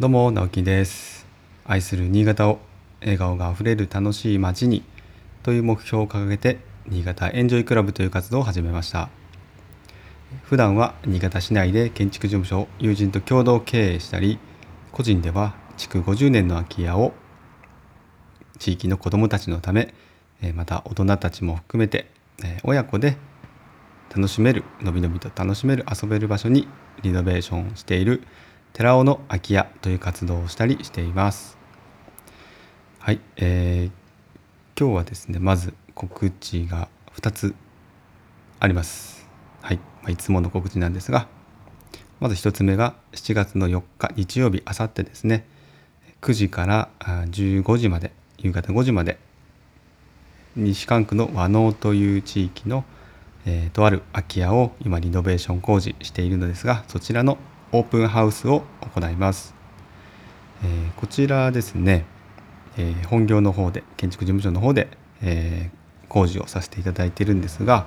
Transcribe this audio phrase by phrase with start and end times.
[0.00, 1.26] どうも直樹です。
[1.66, 2.60] 愛する新潟を
[3.02, 4.82] 笑顔があふれる楽しい街に
[5.42, 9.10] という目標を掲げて新潟エンジョイクラブという活動を始めました。
[10.44, 14.38] 普段は新潟市内で建築事務所を友人と共同経営したり
[14.92, 17.12] 個人では築50年の空き家を
[18.58, 19.92] 地域の子どもたちのため
[20.54, 22.10] また大人たちも含めて
[22.64, 23.18] 親子で
[24.08, 26.66] 楽しめるのびのびと楽しめる遊べる場所に
[27.02, 28.22] リノベーションしている
[28.72, 31.58] 寺尾の空き家という活動をしたりしています。
[33.00, 37.54] はい、えー、今日はですねまず告知が2つ
[38.60, 39.28] あります。
[39.60, 41.28] はい、まあ、いつもの告知なんですが
[42.18, 45.46] まず1つ目が7月の4日日曜日あさってですね
[46.22, 49.18] 9時から15時まで夕方5時まで
[50.56, 52.84] 西関区の和能という地域の、
[53.44, 57.36] えー、とある空き家を今リノベーション工事しているのですがそちらの
[57.72, 58.62] オープンハウスを
[58.94, 59.54] 行います。
[60.62, 62.04] えー、こちらですね、
[62.76, 64.88] えー、本業の方で建築事務所の方で、
[65.22, 67.86] えー、工事をさせていただいているんですが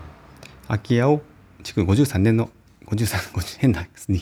[0.68, 1.22] 空き家を
[1.64, 2.50] 築53年の
[2.88, 4.20] 53 50変なですね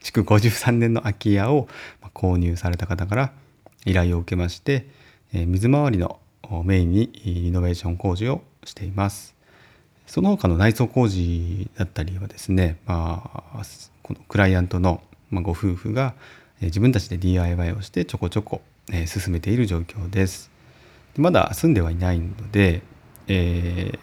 [0.00, 1.68] 築53年の空き家を
[2.14, 3.32] 購入された方から
[3.84, 4.86] 依頼を受けまして、
[5.32, 6.20] え、水回りの
[6.64, 9.31] メインにリノベーション工事をしています。
[10.12, 13.62] その他の内装工事だったりはですね、まあ、
[14.02, 15.00] このクライアントの
[15.32, 16.12] ご夫婦が
[16.60, 18.60] 自分たちで DIY をしてちょこちょこ
[19.06, 20.50] 進めている状況です。
[21.16, 22.82] まだ住んではいないので、
[23.26, 23.98] え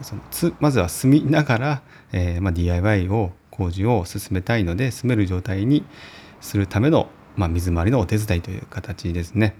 [0.00, 5.84] ー、そのつまずは住みながら、えーまあ、DIY を工事を進めたいので住める状態に
[6.40, 9.56] するための、まあ、水回りのお手伝いという形ですね。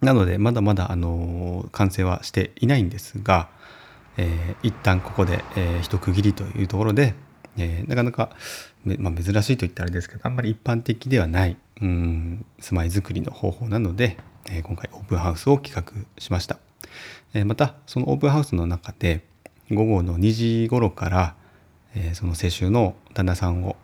[0.00, 3.50] なのでまだまだあの完成はしていないんですが、
[4.16, 7.14] えー、一旦ここで、えー、一区切りというところで、
[7.58, 8.30] えー、なかなか、
[8.84, 14.18] まあ、珍しいと言ったらあれですけどあんまり一般的ではないうん住まいづくりの方法なので、
[14.50, 16.58] えー、今回オープンハウスを企画しました、
[17.34, 19.24] えー、またそのオープンハウスの中で
[19.70, 21.34] 午後の2時頃から、
[21.94, 23.76] えー、その世襲の旦那さんを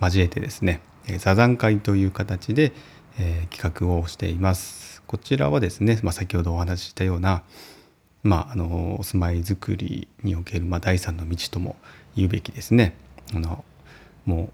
[0.00, 0.80] 交えてですね
[1.18, 2.72] 座談会という形で、
[3.18, 5.02] えー、企画をしています。
[5.06, 7.42] こちらはですね、まあ、先ほどお話ししたような
[8.22, 11.76] まあ、あのお住まいづくりにおける、まあ、第三の道とも
[12.16, 12.94] 言うべきですね。
[13.34, 13.64] あの
[14.26, 14.50] も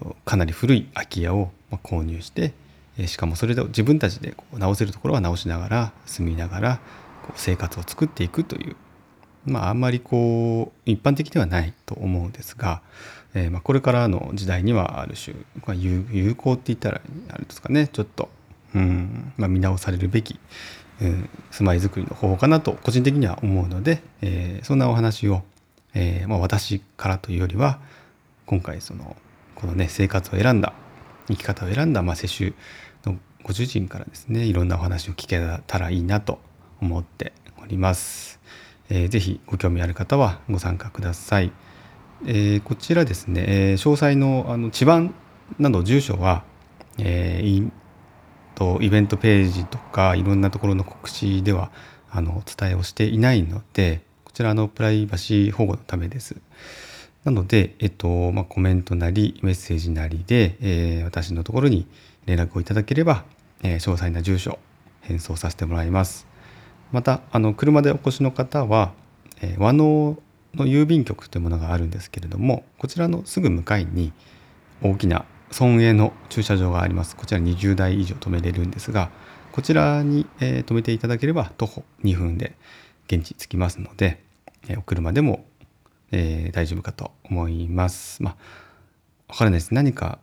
[0.00, 1.50] うかなり古い空き家を
[1.82, 2.52] 購入して
[3.06, 6.80] しかもそれで自分たちでこう直せるところは直しながら住みながら
[7.22, 8.76] こう生活を作っていくという
[9.44, 12.82] まああんまりこう一般的ではないと思うんですが、
[13.34, 15.34] えー、まあこれからの時代にはある種、
[15.66, 17.00] まあ、有効って言ったら
[17.30, 18.28] あれですかねちょっと
[18.74, 20.38] うん、まあ、見直されるべき、
[21.04, 25.42] うん、住まいづくりの方法かなと個人的には思うので、えー、そんなお話を
[25.94, 27.78] えー、まあ、私からというよりは
[28.46, 29.16] 今回その
[29.54, 30.74] このね生活を選んだ
[31.28, 32.52] 生き方を選んだ、まあ、世襲
[33.06, 36.40] のご主人からですねいろんなお話を聞けたらいいなと
[36.80, 37.32] 思って
[37.62, 38.40] おります。
[38.90, 41.52] えー、ぜひご興味ある方はご参加ください。
[42.26, 45.14] えー、こちらですね、えー、詳細のあの地番
[45.58, 46.42] など住所は、
[46.98, 47.70] えー、
[48.54, 51.70] とイベントページとかいろんなところの告知では
[52.10, 56.36] あのお伝えをしていないのでこちらのプライバシー保護のためです。
[57.24, 61.86] なので、えっとまあ、コメントなりメッセージなりで、えー、私のところに
[62.26, 63.24] 連絡をいただければ、
[63.62, 64.58] えー、詳細な住所
[65.00, 66.26] 返送させてもらいます。
[66.92, 68.92] またあの車でお越しの方は、
[69.40, 70.18] えー、和能
[70.54, 74.12] の郵便局というものがあるんですけれどもこちらのすぐ向かいに
[74.82, 79.10] 大きな村営の駐車場がありますこちら20台以上止めれるんですが
[79.52, 82.56] こちらに、えー、止めていただければ徒歩2分で
[83.06, 84.22] 現地着きますので、
[84.68, 85.44] えお車でも、
[86.10, 88.22] えー、大丈夫かと思います。
[88.22, 88.36] まあ、
[89.28, 89.74] わからないです。
[89.74, 90.18] 何か、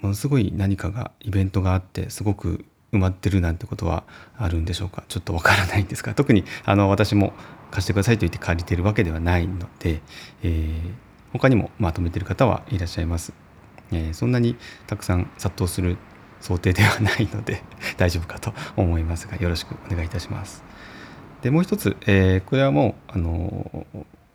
[0.00, 4.04] ものすごい何かが、イベントがあって、すごく埋まってるなんてことは
[4.36, 5.04] あるんでしょうか。
[5.08, 7.32] ちょっとわからないんですが、特にあの私も
[7.70, 10.02] 貸してくださいと言って借りてるわけではないので、
[10.42, 10.92] えー、
[11.32, 13.32] 他にもまとめてる方はいらっしゃいます。
[13.92, 15.96] えー、そんなにたくさん殺到する
[16.40, 17.62] 想定ではないので
[17.96, 20.64] 大丈夫かと思いますがよろしくお願いいたします。
[21.42, 23.86] でもう一つ、えー、これはもうあの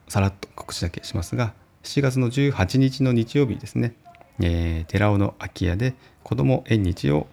[0.07, 3.93] さらっと告知だけしますが7月の18日の日曜日ですね、
[4.41, 7.27] えー、寺尾の空き家で子ども縁日を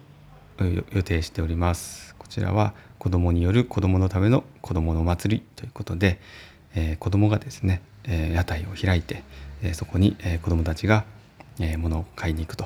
[0.59, 6.19] 予定しておりますこちらは子どもによる子どものための子どもの祭りということで、
[6.73, 9.23] えー、子どもがですね、えー、屋台を開いて、
[9.61, 11.05] えー、そこに、えー、子どもたちが、
[11.59, 12.65] えー、物を買いに行くと。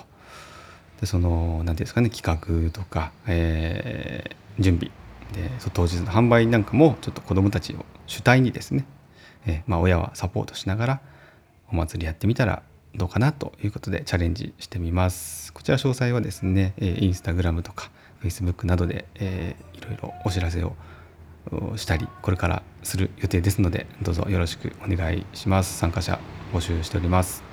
[1.00, 4.92] でその何ていうんですかね企画とか、えー、準備
[5.34, 8.86] で当日の販売なんかもちょっと子どもたちを主体にですね、
[9.46, 11.02] えまあ、親はサポートしながら
[11.72, 12.64] お祭りやってみたら
[12.96, 15.54] どうかなということでチャレンジしてみます。
[15.54, 17.92] こちら詳細はですね、えー、インスタグラムとか
[18.24, 20.76] Facebook などで、えー、いろいろお知らせを
[21.78, 25.78] したりこれからする予定ですのでどうぞよろしくお願いします。
[25.78, 26.20] 参加者
[26.54, 27.49] 募集しております。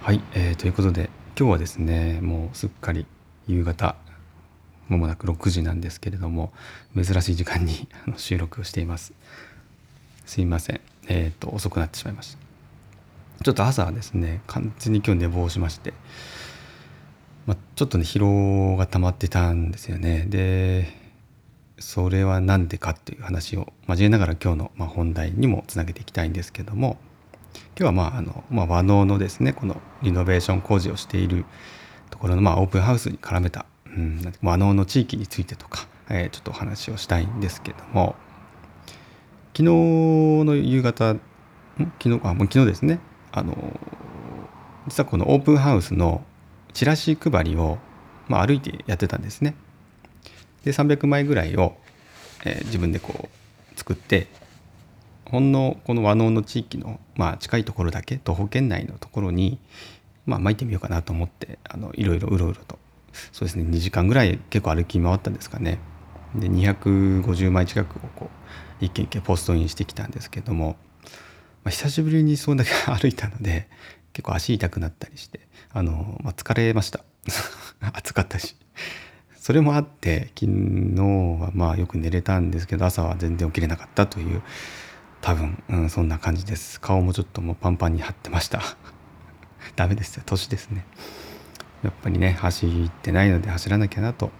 [0.00, 3.04] はい、えー、ということで今日はですねもうすっかり
[3.46, 3.96] 夕方
[4.88, 6.50] まもなく6時なんですけれども
[6.94, 9.12] 珍しい時間に 収録をしています。
[10.24, 10.80] すいません。
[11.08, 12.36] えっ、ー、と遅くなってしまいまし
[13.38, 13.44] た。
[13.44, 15.92] ちょっと朝はですね完全に今日寝坊しまして、
[17.46, 20.24] まあ、ちょっとね疲労が溜まってたんですよね。
[20.26, 20.96] で
[21.78, 26.98] それは何でかっていう話を交えながら今日のま本題にもつなげていきたいんですけども
[27.78, 31.44] 今日はまああの、まあ、和能のですねこのリノベーション工事をしている
[32.10, 38.16] ところのまあオープンハウスに絡めた、うん、和能の地域についてとか、えー、ちょっとお話をしたいんですけども
[39.54, 39.64] 昨日
[40.44, 41.16] の夕方
[41.76, 43.00] 昨日あもう昨日ですね
[43.32, 43.54] あの
[44.88, 46.24] 実はこのオープンハウスの
[46.72, 47.78] チラシ配りを、
[48.28, 49.54] まあ、歩いてやってたんですね。
[50.64, 51.76] で300枚ぐらいを、
[52.44, 54.28] えー、自分でこう作って
[55.30, 59.58] ほんのこの和能の地域の、まあ、近いところだけ徒歩圏内のところに、
[60.26, 62.78] まあ、巻いてみようかなと思ってあのいろいろうろうろと
[63.32, 65.78] そうですね2時間ぐらい結構歩き回ったんですかね。
[66.34, 68.30] で250枚近くをこ
[68.80, 70.76] う一軒一軒ポストインしてきたんですけども
[71.64, 73.68] まあ、久しぶりにそんだけ 歩いたので
[74.12, 75.40] 結構足痛くなったりして
[75.70, 77.04] あの、まあ、疲れました
[77.92, 78.56] 暑かったし
[79.38, 81.02] それもあって昨日
[81.40, 84.42] はまあよく寝れたんですけど朝は全然起きれなかったという
[85.20, 86.80] 多分、うん、そんな感じです。
[86.80, 88.62] 顔もちょっともうパンパンに張ってました。
[89.76, 90.22] ダメですよ。
[90.26, 90.84] 年ですね。
[91.82, 94.32] やっぱりね走ってないので走らなきゃなと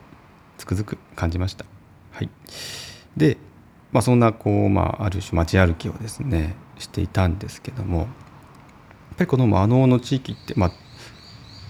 [0.56, 1.64] つくづく感じました。
[2.12, 2.30] はい。
[3.16, 3.38] で
[3.92, 8.08] まあそんなこうまあある種街歩きをですねしていたんですけどもやっ
[9.16, 10.72] ぱりこのマ能の地域って、まあ、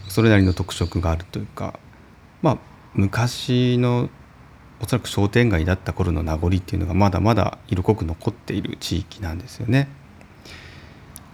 [0.08, 1.78] それなりの特色があるというか、
[2.43, 2.58] まあ、
[2.94, 4.10] 昔の
[4.81, 9.89] おそらく商店街だった頃の名残っていうのがまだまだ色濃く残っている地域なんですよね。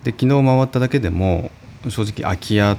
[0.02, 1.50] で昨日回っただけでも
[1.88, 2.76] 正直空き家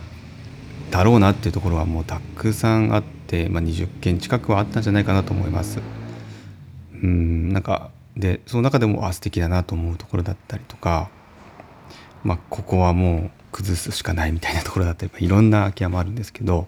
[0.91, 5.79] だろうなっていうところはもうたくさんあって、まあ、20軒近くはあったんじゃないかなと思います。
[6.93, 11.09] うんなんかでその中でもあ素敵だなと思うところだったりとか、
[12.23, 16.67] まあ、ここはもう崩すしかないみたいなところだったりいろんな空き家もあるんですけど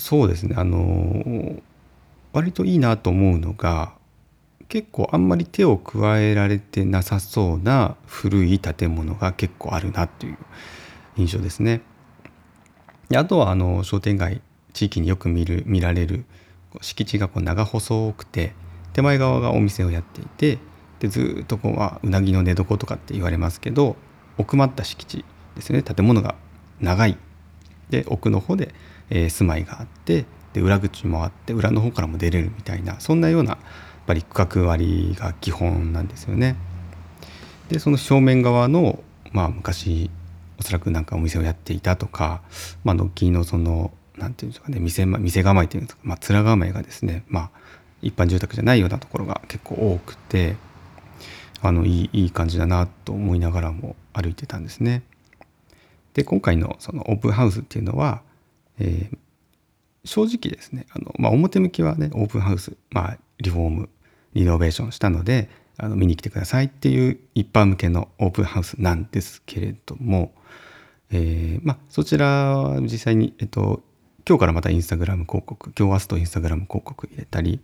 [0.00, 0.54] そうですね。
[0.58, 1.60] あの
[2.32, 3.92] 割といいなと思うのが
[4.68, 10.38] 結構あんまり手を加えられてなさそうな古い建物が結構あるなっていう
[11.16, 11.82] 印象ですね。
[13.10, 14.40] であとはあの商店街
[14.72, 16.24] 地域によく見る見られる
[16.80, 18.54] 敷地がこう長細くて
[18.94, 20.58] 手前側がお店をやっていて
[21.00, 23.96] でずっとこう、まあ、うなぎの寝床とかって言われますけど
[24.38, 25.24] 奥まった敷地
[25.56, 25.82] ですね。
[25.82, 26.36] 建物が
[26.80, 27.18] 長い。
[27.90, 28.72] で奥の方で、
[29.10, 33.58] えー、住まいがあってで裏口もあって裏の方からも出れるみたいなそんなようなやっ
[34.06, 36.56] ぱり区画割が基本なんですよね。
[37.68, 40.10] でその正面側の、まあ、昔
[40.58, 42.42] おそらくなんかお店をやっていたとか、
[42.82, 47.50] まあ、軒のその何て言うんですかね店店構えっていうんですか、まあ、面構えがですね、まあ、
[48.02, 50.56] 一般住宅じゃないようなところが結構多くて
[51.62, 55.02] あのいいいい感じだなと思いながらも歩いてたんですね。
[56.14, 58.22] で今回のそのオープンハウスっていうのは、
[58.80, 59.18] えー、
[60.04, 63.88] 正直ですねあの、まあ、表向きはねオープンハウス、まあ、リフォーム
[64.34, 70.32] リノベーションしたのであの見に来てくださいっていう一般向けのオープンハウスなんですけれども、
[71.10, 73.82] えーまあ、そちらは実際に、えっと、
[74.28, 77.60] 今日からまたインスタグラム広告今日明日とインスタグラム広告入れたり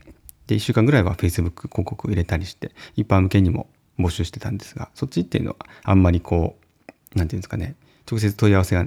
[0.46, 3.68] で1週間ぐらいは Facebook 広告入れたりして一般向けにも
[3.98, 7.76] 募集してたんですがそっちっていうのはあんまりこう何て言うんですかね
[8.10, 8.86] 直接問い合わせが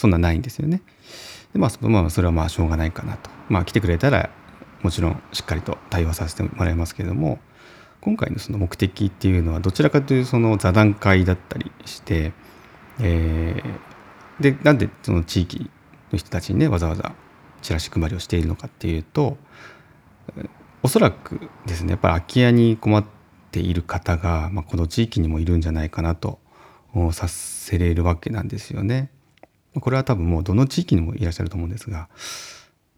[0.00, 0.80] そんなないんですよね。
[1.52, 3.30] でまあ、まあ、それはまあしょうがないかなと。
[3.50, 4.30] まあ来てくれたら
[4.82, 7.38] もちろんしっかりと対応させてもらいますけれども
[8.00, 12.32] 今回のその目的っていうのはどちらかというとその座談会だったりして、
[12.98, 15.70] えー、でなんでその地域
[16.12, 17.12] の人たちにねわざわざ
[17.60, 19.36] チラシ配りをしているのかっていうと
[20.82, 23.04] おそらくですねやっぱり空き家に困っ
[23.50, 26.38] ている方が、まあ、この地域にもいるんじゃないかなと
[27.12, 29.10] させれるわけなんですよね。
[29.78, 32.08] これは多分もうどの地域にもいらっしゃると思うんですが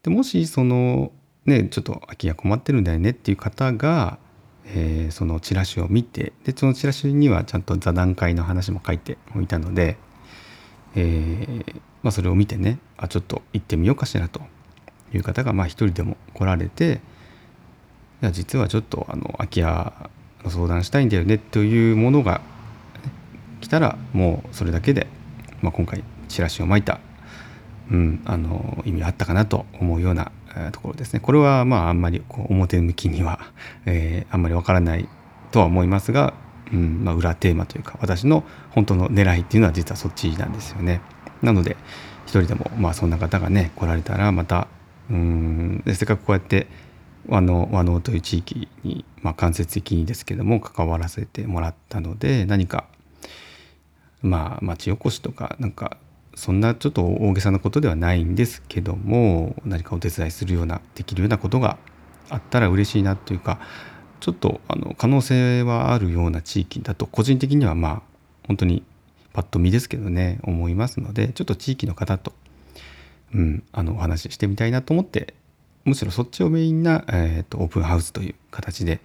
[0.02, 1.12] でもしその
[1.44, 4.18] ねちょっと空き家困ってるんだよねっていう方が、
[4.66, 9.96] えー、そのチラシを見てでそのチラシにはちゃんと座談会の話も書いておいたので、
[10.94, 14.40] えーまあ、それを見てねあちょっと行ってみようかしらと
[15.14, 17.00] いう方がまあ一人でも来られて
[18.22, 19.92] いや実はちょっとあの空き家
[20.44, 22.40] の相談したいんだよねというものが
[23.60, 25.06] 来たらもうそれだけで、
[25.60, 26.02] まあ、今回
[26.32, 27.00] チラシを巻いた、
[27.90, 30.32] うん、あの意味があったかなと思うような
[30.72, 33.40] ところですねこれはまああんまりこう表向きには、
[33.86, 35.08] えー、あんまりわからない
[35.50, 36.34] とは思いますが、
[36.72, 41.00] うんまあ、裏テーマというか私の本当の狙いっていうのは実はそっちなんですよね。
[41.42, 41.76] なので
[42.26, 44.68] 一人でもまあそんな方がね来られたらまた
[45.10, 46.66] うんせっかくこうやって
[47.28, 52.86] 和能和能という地域に、まあ、間接的にですけども関わらせてもらったので何か
[54.22, 55.98] まあ町おこしとかなんか
[56.34, 61.78] そんなちょっと大げさなことではないんですけども何かお手伝いするようなできるようなことが
[62.30, 63.60] あったら嬉しいなというか
[64.20, 68.02] ちょっとあの可能性はあるような地域だと個人的にはまあ
[68.46, 68.82] 本当に
[69.32, 72.32] パッと見ですけどね思いますのでちょっと地域の方と、
[73.34, 75.34] うん、あのお話ししてみたいなと思って
[75.84, 79.00] むしろそっちをメインな、えーと、オープンハウスという形で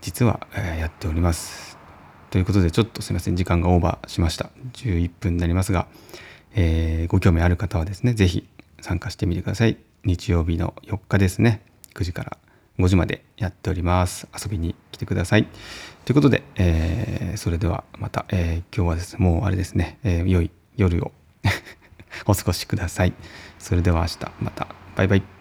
[0.00, 1.76] 実は、えー、やっております。
[2.30, 5.86] ということでちょっとすいません時間がオーバーしました11分になりますが、
[6.56, 8.48] えー、ご興味ある方はですね是非
[8.80, 9.76] 参加してみてください。
[10.04, 11.62] 日曜日の4日ですね。
[11.94, 12.38] 9時から
[12.78, 14.26] 5時までやっております。
[14.34, 15.46] 遊びに来てください。
[16.04, 21.12] ということで、えー、それではまた、えー、今日はですねもうあれですね、えー、良い夜を
[22.26, 23.12] お過ごしください。
[23.58, 24.68] それでは明日また。
[24.96, 25.35] バイバイ。